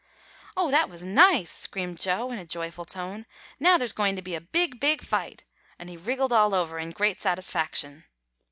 "Oh, 0.57 0.71
that 0.71 0.89
was 0.89 1.03
nice!" 1.03 1.51
screamed 1.51 1.99
Joe, 1.99 2.31
in 2.31 2.39
a 2.39 2.43
joyful 2.43 2.85
tone. 2.85 3.27
"Now 3.59 3.77
there's 3.77 3.93
going 3.93 4.15
to 4.15 4.23
be 4.23 4.33
a 4.33 4.41
big, 4.41 4.79
big 4.79 5.03
fight;" 5.03 5.43
and 5.77 5.89
he 5.91 5.95
wriggled 5.95 6.33
all 6.33 6.55
over 6.55 6.79
in 6.79 6.89
great 6.89 7.19
satisfaction. 7.21 8.05